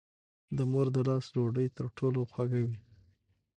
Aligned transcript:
د 0.57 0.59
مور 0.71 0.87
د 0.95 0.97
لاس 1.07 1.25
ډوډۍ 1.33 1.67
تر 1.77 1.85
ټولو 1.97 2.19
خوږه 2.31 2.59
وي. 2.67 2.79